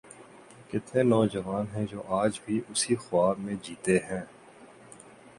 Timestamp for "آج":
2.21-2.39